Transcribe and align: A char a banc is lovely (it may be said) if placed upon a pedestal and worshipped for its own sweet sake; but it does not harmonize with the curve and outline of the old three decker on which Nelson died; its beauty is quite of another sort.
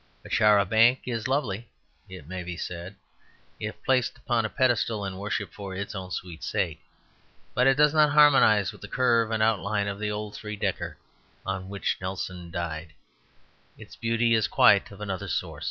A 0.25 0.29
char 0.29 0.57
a 0.57 0.65
banc 0.65 1.01
is 1.05 1.27
lovely 1.27 1.69
(it 2.09 2.27
may 2.27 2.41
be 2.43 2.57
said) 2.57 2.95
if 3.59 3.75
placed 3.83 4.17
upon 4.17 4.45
a 4.45 4.49
pedestal 4.49 5.05
and 5.05 5.19
worshipped 5.19 5.53
for 5.53 5.75
its 5.75 5.93
own 5.93 6.09
sweet 6.09 6.43
sake; 6.43 6.81
but 7.53 7.67
it 7.67 7.77
does 7.77 7.93
not 7.93 8.09
harmonize 8.13 8.71
with 8.71 8.81
the 8.81 8.87
curve 8.87 9.29
and 9.29 9.43
outline 9.43 9.87
of 9.87 9.99
the 9.99 10.09
old 10.09 10.33
three 10.33 10.55
decker 10.55 10.97
on 11.45 11.69
which 11.69 11.99
Nelson 12.01 12.49
died; 12.49 12.93
its 13.77 13.95
beauty 13.95 14.33
is 14.33 14.47
quite 14.47 14.89
of 14.89 15.01
another 15.01 15.27
sort. 15.27 15.59